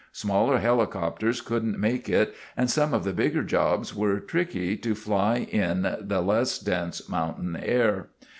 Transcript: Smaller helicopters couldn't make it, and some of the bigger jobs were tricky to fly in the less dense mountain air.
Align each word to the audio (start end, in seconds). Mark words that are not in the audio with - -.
Smaller 0.13 0.57
helicopters 0.57 1.41
couldn't 1.41 1.77
make 1.77 2.09
it, 2.09 2.33
and 2.57 2.71
some 2.71 2.91
of 2.91 3.03
the 3.03 3.13
bigger 3.13 3.43
jobs 3.43 3.93
were 3.95 4.19
tricky 4.19 4.75
to 4.77 4.95
fly 4.95 5.47
in 5.51 5.83
the 6.01 6.21
less 6.21 6.57
dense 6.57 7.07
mountain 7.07 7.55
air. 7.55 8.07